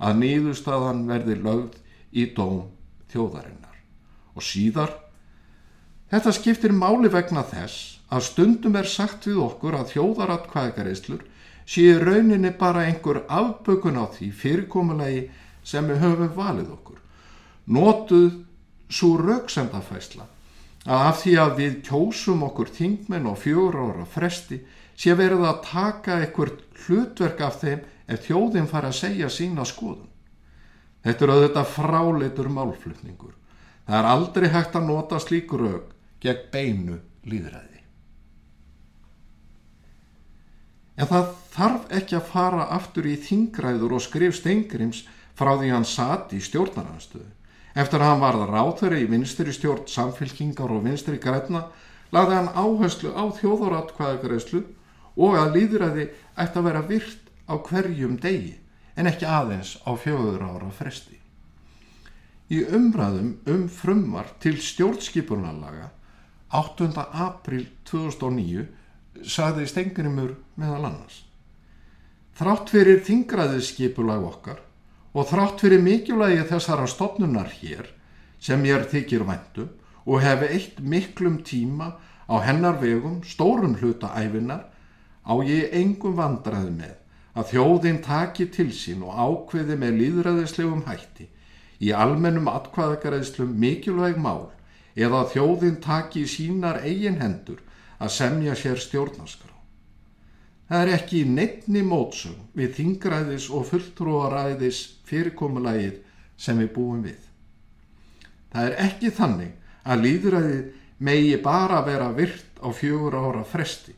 að 0.05 0.19
nýðustafan 0.21 1.07
verði 1.09 1.39
lögð 1.41 1.79
í 2.13 2.27
dóm 2.37 2.67
þjóðarinn 3.13 3.65
og 4.35 4.43
síðar. 4.43 4.93
Þetta 6.11 6.33
skiptir 6.35 6.75
máli 6.75 7.11
vegna 7.11 7.45
þess 7.47 8.01
að 8.13 8.27
stundum 8.29 8.77
er 8.79 8.89
sagt 8.91 9.27
við 9.29 9.41
okkur 9.43 9.79
að 9.79 9.95
þjóðaratkvæðgareislur 9.95 11.23
séu 11.67 11.97
rauninni 12.03 12.53
bara 12.59 12.85
einhver 12.89 13.23
afbökun 13.33 13.99
á 13.99 14.05
því 14.13 14.31
fyrirkomulegi 14.43 15.25
sem 15.65 15.87
við 15.89 16.03
höfum 16.05 16.35
valið 16.37 16.75
okkur. 16.75 17.01
Notuð 17.67 18.31
svo 18.93 19.15
rauksendafæsla 19.23 20.27
að 20.85 21.07
af 21.09 21.21
því 21.23 21.35
að 21.41 21.55
við 21.63 21.77
kjósum 21.87 22.43
okkur 22.45 22.71
þingmenn 22.75 23.31
og 23.31 23.39
fjögur 23.41 23.81
ára 23.81 24.05
fresti 24.05 24.61
sé 24.97 25.15
verið 25.19 25.47
að 25.49 25.63
taka 25.69 26.19
einhvert 26.21 26.65
hlutverk 26.85 27.41
af 27.41 27.61
þeim 27.63 27.87
ef 28.07 28.27
þjóðin 28.27 28.69
fara 28.71 28.91
að 28.93 29.01
segja 29.01 29.31
sína 29.33 29.65
skoðun. 29.69 30.11
Þetta 31.05 31.25
er 31.25 31.33
auðvitað 31.35 31.73
fráleitur 31.75 32.49
málflutningur 32.53 33.35
Það 33.85 33.99
er 33.99 34.09
aldrei 34.09 34.49
hægt 34.49 34.77
að 34.79 34.87
nota 34.89 35.21
slík 35.21 35.53
rauk 35.61 35.93
gegn 36.25 36.45
beinu 36.53 36.99
líðræði. 37.29 37.81
En 40.95 41.11
það 41.11 41.33
þarf 41.53 41.95
ekki 41.99 42.17
að 42.17 42.29
fara 42.31 42.69
aftur 42.77 43.09
í 43.11 43.17
þingræður 43.21 43.97
og 43.99 44.05
skrif 44.05 44.37
Steingrims 44.39 45.03
frá 45.37 45.57
því 45.59 45.73
hann 45.75 45.89
satt 45.89 46.33
í 46.33 46.41
stjórnaranstöðu. 46.41 47.27
Eftir 47.75 48.01
að 48.01 48.13
hann 48.13 48.23
varða 48.23 48.47
ráþöri 48.53 49.03
í 49.03 49.09
vinstri 49.11 49.53
stjórn 49.53 49.89
samfélkingar 49.91 50.71
og 50.71 50.85
vinstri 50.87 51.19
græna 51.21 51.67
lagði 52.15 52.39
hann 52.39 52.53
áherslu 52.55 53.11
á 53.13 53.25
þjóðoratkvæðagreyslu 53.41 54.63
og 55.17 55.37
að 55.39 55.59
líðræði 55.59 56.07
ætti 56.35 56.61
að 56.61 56.67
vera 56.69 56.85
virt 56.89 57.33
á 57.49 57.55
hverjum 57.59 58.17
degi 58.23 58.55
en 58.97 59.11
ekki 59.11 59.27
aðeins 59.27 59.77
á 59.87 59.91
fjögur 59.99 60.43
ára 60.43 60.71
fresti. 60.75 61.19
Í 62.51 62.61
umræðum 62.77 63.37
um 63.51 63.69
frumvar 63.73 64.29
til 64.43 64.59
stjórnskipunarlaga 64.61 65.91
8. 66.55 66.91
april 66.99 67.67
2009 67.89 68.67
sagði 69.25 69.67
Stengrimur 69.71 70.35
meðal 70.61 70.91
annars. 70.91 71.23
Þrátt 72.35 72.71
fyrir 72.75 73.01
þingraðiskipulag 73.07 74.27
okkar 74.27 74.61
og 75.15 75.29
þrátt 75.31 75.63
fyrir 75.63 75.83
mikilvægi 75.83 76.45
þessara 76.51 76.87
stopnunar 76.91 77.51
hér 77.61 77.89
sem 78.43 78.63
ég 78.67 78.81
er 78.81 78.89
þykir 78.91 79.25
vendum 79.27 79.71
og 80.05 80.21
hefi 80.21 80.51
eitt 80.53 80.81
miklum 80.83 81.41
tíma 81.47 81.95
á 82.29 82.35
hennar 82.45 82.81
vegum 82.83 83.23
stórum 83.25 83.77
hluta 83.81 84.11
æfinar 84.19 84.67
á 85.25 85.35
ég 85.45 85.73
engum 85.81 86.17
vandraði 86.19 86.73
með 86.77 86.95
að 87.35 87.49
þjóðin 87.51 88.03
taki 88.05 88.47
til 88.55 88.71
sín 88.77 89.03
og 89.03 89.17
ákveði 89.19 89.79
með 89.81 89.97
líðræðislegum 90.01 90.85
hætti 90.89 91.27
í 91.83 91.91
almennum 91.93 92.51
atkvæðagaræðslum 92.53 93.57
mikilvæg 93.61 94.21
mál 94.23 94.53
eða 94.95 95.25
þjóðin 95.33 95.81
taki 95.83 96.23
í 96.23 96.31
sínar 96.31 96.83
eigin 96.85 97.19
hendur 97.23 97.59
að 97.99 98.15
semja 98.15 98.55
sér 98.59 98.79
stjórnarskrá. 98.79 99.51
Það 100.69 100.81
er 100.81 100.93
ekki 100.95 101.21
í 101.21 101.29
neittni 101.29 101.83
mótsum 101.85 102.37
við 102.57 102.77
þingræðis 102.79 103.51
og 103.53 103.67
fulltrúaræðis 103.69 104.81
fyrirkomulægið 105.09 105.99
sem 106.41 106.63
við 106.63 106.71
búum 106.77 107.03
við. 107.05 107.19
Það 108.55 108.71
er 108.71 108.79
ekki 108.87 109.11
þannig 109.19 109.53
að 109.85 110.07
líðræðið 110.07 110.65
megi 111.05 111.37
bara 111.43 111.83
vera 111.85 112.09
virt 112.17 112.63
á 112.63 112.69
fjögur 112.73 113.19
ára 113.19 113.45
fresti. 113.45 113.93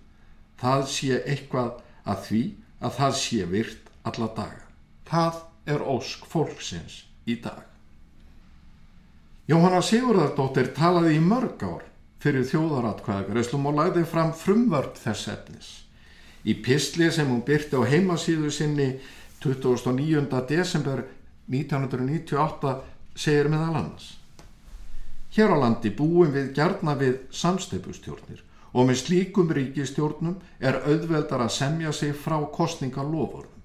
Það 0.60 0.86
sé 0.92 1.20
eitthvað 1.24 1.72
að 2.06 2.22
því 2.28 2.42
að 2.80 2.96
það 2.98 3.16
sé 3.20 3.48
virt 3.50 3.90
alla 4.06 4.28
daga. 4.36 4.62
Það 5.06 5.40
er 5.66 5.82
ósk 5.82 6.26
fólksins 6.30 7.02
í 7.26 7.36
dag. 7.42 7.64
Jóhanna 9.46 9.82
Sigurðardóttir 9.84 10.72
talaði 10.74 11.16
í 11.18 11.22
mörg 11.22 11.62
ár 11.62 11.84
fyrir 12.22 12.46
þjóðaratkvæðagreslum 12.50 13.68
og 13.70 13.76
lagði 13.78 14.06
fram 14.08 14.32
frumvörp 14.34 14.96
þess 14.98 15.28
efnis. 15.30 15.68
Í 16.46 16.56
pistli 16.62 17.10
sem 17.14 17.28
hún 17.30 17.44
byrti 17.46 17.78
á 17.78 17.82
heimasíðu 17.86 18.50
sinni 18.54 18.88
29. 19.42 20.26
desember 20.48 21.04
1998 21.50 22.74
segir 23.14 23.50
meðal 23.50 23.82
annars. 23.82 24.16
Hér 25.36 25.54
á 25.54 25.56
landi 25.62 25.92
búum 25.94 26.32
við 26.34 26.52
gerna 26.56 26.96
við 26.98 27.18
samsteipustjórnir 27.34 28.42
og 28.76 28.90
með 28.90 28.98
slíkum 29.00 29.52
ríkistjórnum 29.56 30.36
er 30.60 30.82
auðveldar 30.84 31.46
að 31.46 31.54
semja 31.54 31.92
sig 31.96 32.12
frá 32.12 32.36
kostningalofurðum. 32.52 33.62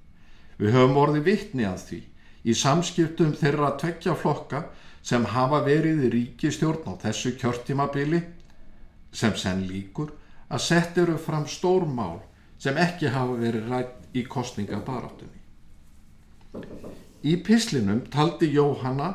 Við 0.62 0.78
höfum 0.78 1.00
orði 1.02 1.24
vittni 1.26 1.66
að 1.68 1.84
því 1.90 2.00
í 2.48 2.56
samskiptum 2.56 3.34
þeirra 3.38 3.74
tvekja 3.82 4.16
flokka 4.16 4.64
sem 5.04 5.26
hafa 5.34 5.60
verið 5.66 6.06
í 6.08 6.12
ríkistjórn 6.16 6.88
á 6.88 6.94
þessu 7.04 7.34
kjörtímabili 7.42 8.22
sem 9.12 9.36
senn 9.36 9.66
líkur 9.68 10.14
að 10.48 10.64
sett 10.64 10.98
eru 11.02 11.18
fram 11.20 11.48
stór 11.50 11.84
mál 11.90 12.22
sem 12.62 12.78
ekki 12.80 13.12
hafa 13.12 13.36
verið 13.42 13.68
rætt 13.74 14.16
í 14.16 14.24
kostningabarátunni. 14.30 15.42
Í 17.28 17.36
pislinum 17.44 18.06
taldi 18.14 18.48
Jóhanna 18.54 19.12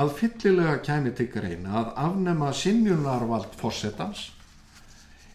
að 0.00 0.12
fyllilega 0.18 0.80
kæmi 0.86 1.14
til 1.14 1.30
greina 1.30 1.78
að 1.82 1.94
afnema 2.08 2.50
sinjunarvald 2.56 3.54
fórsetans 3.60 4.28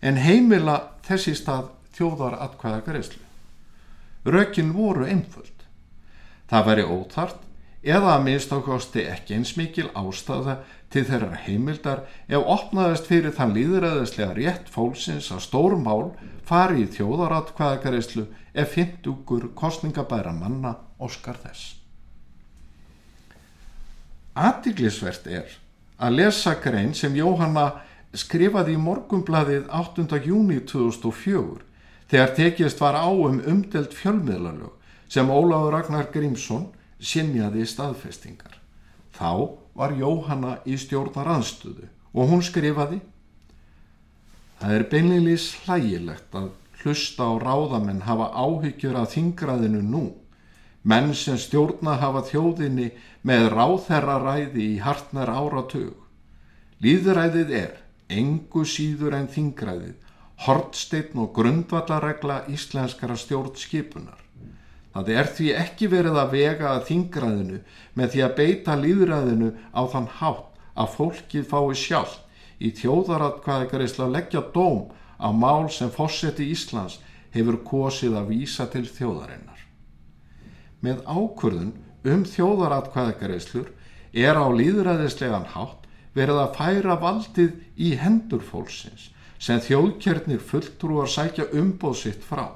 en 0.05 0.21
heimila 0.21 0.77
þessi 1.07 1.33
stað 1.37 1.71
þjóðar 1.97 2.37
atkvæða 2.45 2.83
greiðslu. 2.85 3.23
Rökin 4.25 4.71
voru 4.75 5.07
einföld. 5.09 5.65
Það 6.49 6.67
væri 6.69 6.85
óþart 6.85 7.41
eða 7.85 8.15
að 8.15 8.23
minnst 8.25 8.53
ákvásti 8.53 9.05
ekki 9.09 9.37
eins 9.37 9.53
mikil 9.57 9.87
ástæða 9.97 10.59
til 10.93 11.03
þeirra 11.05 11.39
heimildar 11.45 12.03
ef 12.29 12.49
opnaðist 12.55 13.09
fyrir 13.09 13.33
þann 13.37 13.53
líðræðislega 13.57 14.35
rétt 14.37 14.69
fólksins 14.73 15.31
að 15.33 15.43
stór 15.45 15.77
mál 15.77 16.11
fari 16.45 16.85
í 16.85 16.89
þjóðaratkvæðakarislu 16.95 18.25
ef 18.53 18.73
fintugur 18.73 19.49
kostningabæra 19.57 20.33
manna 20.33 20.75
óskar 21.01 21.37
þess. 21.41 21.75
Atiglisvert 24.35 25.27
er 25.31 25.53
að 26.01 26.17
lesa 26.19 26.55
grein 26.61 26.93
sem 26.97 27.13
Jóhanna 27.15 27.69
skrifaði 28.15 28.75
í 28.75 28.81
morgumbladið 28.81 29.69
8. 29.69 30.07
júni 30.25 30.61
2004 30.63 31.63
þegar 32.11 32.35
tekist 32.37 32.81
var 32.81 32.97
á 32.97 33.09
um 33.09 33.41
umdelt 33.43 33.95
fjölmiðlalög 33.95 34.73
sem 35.11 35.29
Óláður 35.29 35.75
Ragnar 35.77 36.07
Grímsson 36.13 36.69
sinjaði 36.99 37.65
staðfestingar. 37.67 38.55
Þá 39.15 39.57
var 39.75 39.95
Jóhanna 39.95 40.59
í 40.65 40.77
stjórnar 40.79 41.27
anstöðu 41.35 41.89
og 42.15 42.31
hún 42.31 42.43
skrifaði 42.45 43.01
Það 44.59 44.73
er 44.73 44.85
beinleilís 44.91 45.45
hlægilegt 45.65 46.35
að 46.37 46.51
hlusta 46.81 47.25
á 47.27 47.33
ráðamenn 47.41 48.05
hafa 48.07 48.31
áhyggjur 48.33 48.95
af 48.97 49.11
þingraðinu 49.15 49.81
nú. 49.83 50.05
Menn 50.85 51.11
sem 51.17 51.37
stjórna 51.41 51.97
hafa 51.99 52.21
þjóðinni 52.29 52.91
með 53.25 53.49
ráðherraræði 53.51 54.67
í 54.75 54.79
hartnar 54.85 55.31
áratug. 55.33 55.97
Líðræðið 56.81 57.51
er, 57.57 57.73
engu 58.09 58.65
síður 58.67 59.15
en 59.17 59.29
þingraðið, 59.31 59.95
hortsteinn 60.45 61.21
og 61.23 61.31
grundvallaregla 61.35 62.43
íslenskara 62.51 63.15
stjórnskipunar. 63.17 64.19
Það 64.95 65.09
er 65.11 65.31
því 65.37 65.47
ekki 65.59 65.87
verið 65.91 66.17
að 66.21 66.35
vega 66.35 66.67
að 66.71 66.85
þingraðinu 66.89 67.57
með 67.99 68.11
því 68.13 68.21
að 68.23 68.35
beita 68.37 68.75
líðræðinu 68.79 69.49
á 69.75 69.81
þann 69.91 70.11
hátt 70.19 70.61
að 70.75 70.93
fólkið 70.95 71.49
fái 71.49 71.75
sjálf 71.79 72.13
í 72.59 72.71
þjóðaratkvæðikarisla 72.79 74.07
leggja 74.11 74.43
dóm 74.55 74.85
á 75.19 75.27
mál 75.35 75.67
sem 75.71 75.91
fósetti 75.91 76.47
Íslands 76.51 76.99
hefur 77.35 77.59
kosið 77.67 78.15
að 78.19 78.31
vísa 78.31 78.67
til 78.71 78.85
þjóðarinnar. 78.87 79.59
Með 80.79 81.01
ákurðun 81.03 81.73
um 82.05 82.23
þjóðaratkvæðikarislur 82.31 83.71
er 84.15 84.39
á 84.39 84.45
líðræðislegan 84.47 85.49
hátt 85.55 85.84
verið 86.15 86.41
að 86.41 86.55
færa 86.59 86.95
valdið 87.01 87.57
í 87.75 87.95
hendur 87.99 88.43
fólksins 88.45 89.09
sem 89.45 89.59
þjóðkjörnir 89.61 90.39
fulltrúar 90.39 91.11
sækja 91.11 91.49
umbóð 91.59 91.97
sitt 91.99 92.23
frá. 92.23 92.55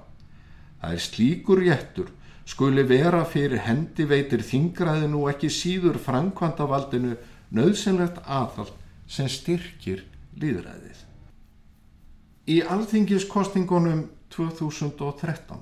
Það 0.80 0.96
er 0.96 1.04
slíkur 1.04 1.62
réttur 1.64 2.14
skuli 2.50 2.84
vera 2.88 3.26
fyrir 3.30 3.62
hendi 3.68 4.08
veitir 4.10 4.42
þingraði 4.46 5.10
nú 5.12 5.28
ekki 5.30 5.52
síður 5.54 6.00
framkvæmdavaldinu 6.02 7.18
nöðsynlegt 7.54 8.24
aðhald 8.26 8.74
sem 9.10 9.30
styrkir 9.30 10.06
líðræðið. 10.40 11.04
Í 12.50 12.58
alþingiskostingunum 12.66 14.08
2013 14.34 15.62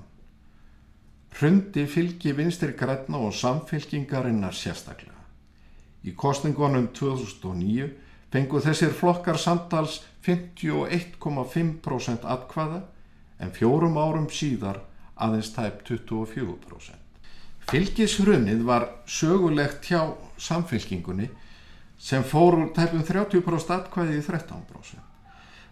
hrundi 1.38 1.84
fylgi 1.92 2.32
vinstri 2.38 2.72
græna 2.78 3.20
og 3.28 3.36
samfylkingarinnar 3.36 4.56
sérstaklega. 4.56 5.17
Í 6.06 6.14
kostingunum 6.16 6.88
2009 6.94 7.90
fengu 8.32 8.60
þessir 8.62 8.94
flokkar 8.94 9.38
samtals 9.42 10.04
51,5% 10.28 12.26
atkvaða 12.28 12.82
en 13.40 13.52
fjórum 13.56 13.98
árum 13.98 14.30
síðar 14.30 14.82
aðeins 15.16 15.54
tæp 15.56 15.84
24%. 15.88 16.96
Fylgisrunnið 17.68 18.64
var 18.68 18.88
sögulegt 19.10 19.86
hjá 19.90 20.14
samfylkingunni 20.40 21.30
sem 22.00 22.24
fór 22.24 22.56
úr 22.62 22.72
tæpum 22.76 23.04
30% 23.04 23.74
atkvæði 23.76 24.18
í 24.22 24.24
13%. 24.24 25.02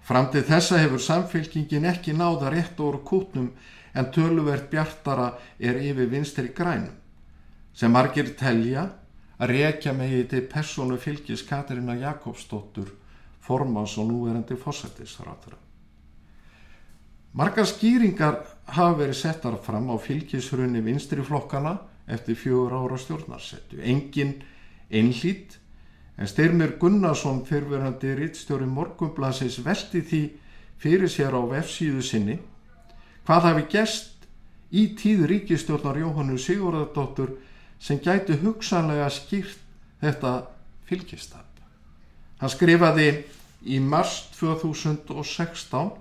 Fram 0.05 0.27
til 0.33 0.43
þessa 0.45 0.77
hefur 0.81 1.01
samfylkingin 1.01 1.85
ekki 1.89 2.13
náða 2.13 2.51
rétt 2.53 2.79
úr 2.83 2.99
kútnum 3.05 3.51
en 3.95 4.11
töluvert 4.13 4.69
bjartara 4.69 5.31
er 5.59 5.79
yfir 5.81 6.09
vinstri 6.11 6.51
grænum 6.53 6.93
sem 7.75 7.91
margir 7.91 8.35
telja 8.39 8.89
að 9.39 9.51
rekja 9.51 9.93
megi 9.93 10.23
til 10.31 10.45
persónu 10.51 10.97
fylgis 11.01 11.43
Katarina 11.47 11.95
Jakobsdóttur 11.99 12.91
formans 13.41 13.97
og 13.97 14.09
núverandi 14.09 14.55
fósættisratura. 14.57 15.57
Margar 17.35 17.67
skýringar 17.67 18.39
hafa 18.65 18.95
verið 18.95 19.17
settar 19.19 19.57
fram 19.59 19.91
á 19.91 19.99
fylgishrunni 19.99 20.81
vinstri 20.81 21.23
flokkana 21.23 21.75
eftir 22.07 22.37
fjögur 22.39 22.73
ára 22.73 22.97
stjórnarsettu. 22.97 23.81
Engin 23.83 24.37
einlít 24.89 25.57
en 26.17 26.27
Styrmir 26.27 26.77
Gunnarsson 26.79 27.43
fyrverandi 27.45 28.15
rittstjóri 28.15 28.65
Morgunblansins 28.65 29.59
veldi 29.65 30.01
því 30.01 30.21
fyrir 30.79 31.11
sér 31.11 31.35
á 31.35 31.41
vefsíðu 31.43 32.03
sinni 32.03 32.37
hvað 33.27 33.49
hafi 33.49 33.65
gest 33.73 34.27
í 34.71 34.87
tíð 34.95 35.25
ríkistjórnar 35.31 35.99
Jóhannu 35.99 36.37
Sigurðardóttur 36.39 37.35
sem 37.85 38.01
gæti 38.01 38.39
hugsanlega 38.41 39.11
skýrt 39.13 39.61
þetta 40.01 40.33
fylgistab. 40.89 41.45
Hann 42.41 42.51
skrifaði 42.51 43.09
í 43.69 43.77
mars 43.81 44.25
2016 44.39 45.93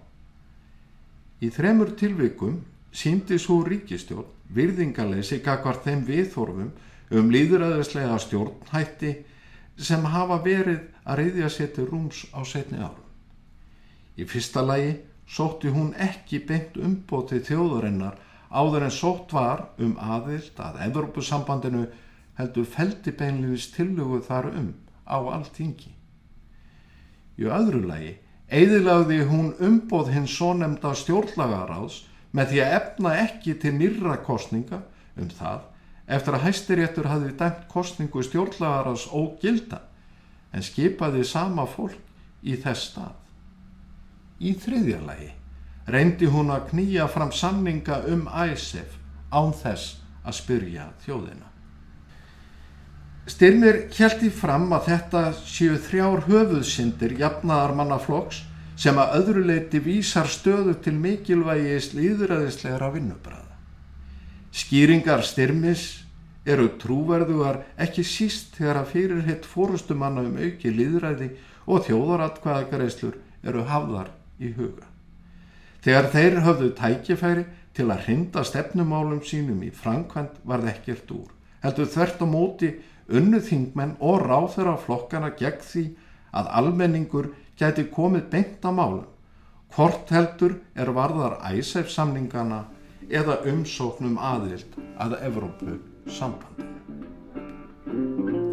Í 1.45 1.51
þremur 1.53 1.93
tilvikum 1.99 2.61
síndi 2.95 3.37
svo 3.43 3.59
ríkistjórn 3.67 4.31
virðingaleysi 4.55 5.41
kakvar 5.45 5.81
þeim 5.85 6.05
viðþorfum 6.07 6.71
um 7.19 7.33
líðræðislega 7.35 8.19
stjórnhætti 8.23 9.11
sem 9.89 10.07
hafa 10.15 10.39
verið 10.45 10.85
að 11.05 11.19
reyðja 11.21 11.51
séti 11.53 11.85
rúms 11.89 12.23
á 12.33 12.41
setni 12.49 12.79
árum. 12.79 13.03
Í 14.17 14.25
fyrsta 14.31 14.63
lagi 14.63 14.95
sótti 15.27 15.73
hún 15.75 15.91
ekki 16.01 16.41
beint 16.49 16.79
umbótið 16.79 17.49
þjóðurinnar 17.51 18.17
áður 18.51 18.89
en 18.89 18.95
sótt 18.95 19.33
var 19.33 19.69
um 19.79 19.95
aðild 20.01 20.59
að 20.61 20.83
Evropasambandinu 20.89 21.87
heldur 22.39 22.67
feldibeinliðis 22.67 23.71
tillögu 23.77 24.21
þar 24.27 24.51
um 24.53 24.71
á 25.07 25.19
alltingi. 25.21 25.95
Í 27.39 27.49
öðru 27.51 27.83
lagi 27.89 28.15
Eðilagði 28.55 29.23
hún 29.27 29.55
umboð 29.65 30.11
hins 30.13 30.35
svo 30.37 30.53
nefnda 30.55 30.93
stjórnlagaráðs 31.01 32.03
með 32.37 32.51
því 32.51 32.61
að 32.61 32.75
efna 32.77 33.15
ekki 33.23 33.55
til 33.63 33.73
nýrra 33.79 34.19
kostninga 34.27 34.83
um 35.17 35.31
það 35.33 35.63
eftir 36.17 36.37
að 36.37 36.45
hæstiréttur 36.45 37.09
hafi 37.09 37.33
dæmt 37.39 37.65
kostningu 37.73 38.23
stjórnlagaras 38.23 39.07
ógilda 39.17 39.81
en 40.53 40.63
skipaði 40.63 41.25
sama 41.25 41.65
fólk 41.67 41.97
í 42.45 42.59
þess 42.61 42.91
stað. 42.91 43.17
Í 44.45 44.53
þriðja 44.61 45.01
lagi 45.07 45.31
reyndi 45.87 46.29
hún 46.31 46.53
að 46.55 46.71
knýja 46.71 47.09
fram 47.13 47.33
samninga 47.33 48.03
um 48.11 48.29
æsef 48.29 48.97
án 49.33 49.53
þess 49.53 49.99
að 50.25 50.39
spyrja 50.39 50.89
þjóðina. 51.05 51.51
Styrmir 53.25 53.87
hjælti 53.93 54.29
fram 54.29 54.69
að 54.77 54.91
þetta 54.91 55.21
séu 55.49 55.79
þrjár 55.81 56.27
höfuðsyndir 56.27 57.15
jafnaðarmannaflokks 57.23 58.43
sem 58.77 58.99
að 59.01 59.15
öðru 59.21 59.45
leiti 59.49 59.81
vísar 59.81 60.29
stöðu 60.29 60.75
til 60.85 60.97
mikilvægis 61.01 61.93
líðræðislegra 61.97 62.91
vinnubræða. 62.93 63.57
Skýringar 64.55 65.25
styrmis 65.27 66.05
eru 66.45 66.69
trúverðugar 66.81 67.63
ekki 67.81 68.05
síst 68.05 68.59
þegar 68.59 68.83
að 68.83 68.91
fyrirhitt 68.93 69.49
fórustumanna 69.49 70.27
um 70.29 70.37
auki 70.37 70.73
líðræði 70.75 71.31
og 71.65 71.87
þjóðaratkvæðagreislur 71.89 73.17
eru 73.45 73.65
hafðar 73.71 74.13
í 74.37 74.53
huga. 74.53 74.94
Þegar 75.85 76.07
þeir 76.15 76.39
höfðu 76.47 76.67
tækifæri 76.79 77.43
til 77.77 77.91
að 77.93 78.07
hrinda 78.07 78.45
stefnumálum 78.49 79.21
sínum 79.27 79.61
í 79.67 79.71
framkvæmt 79.75 80.39
varð 80.49 80.71
ekkert 80.71 81.11
úr. 81.13 81.27
Heldur 81.61 81.91
þvert 81.93 82.23
á 82.25 82.27
móti 82.29 82.71
unnu 83.13 83.41
þingmenn 83.45 83.97
og 84.01 84.25
ráþur 84.25 84.71
af 84.73 84.87
flokkana 84.87 85.35
gegn 85.37 85.61
því 85.61 85.85
að 86.41 86.49
almenningur 86.61 87.29
gæti 87.61 87.85
komið 87.93 88.31
beint 88.33 88.65
að 88.65 88.79
málum. 88.79 89.11
Hvort 89.77 90.09
heldur 90.15 90.57
er 90.73 90.93
varðar 90.97 91.37
æsef 91.53 91.93
samningana 91.93 92.63
eða 93.11 93.43
umsóknum 93.51 94.17
aðild 94.17 94.79
að 94.97 95.19
Evrópu 95.29 95.77
sambandinu. 96.09 96.73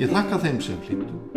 Ég 0.01 0.11
þakka 0.11 0.43
þeim 0.43 0.59
sem 0.65 0.83
hlýttu 0.83 1.31